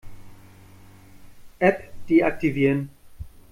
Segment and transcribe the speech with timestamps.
[1.59, 2.89] App deaktivieren.